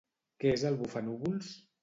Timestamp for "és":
0.53-0.63